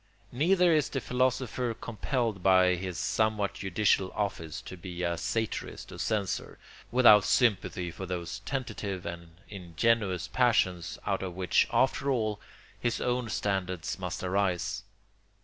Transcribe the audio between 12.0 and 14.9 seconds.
all, his own standards must arise.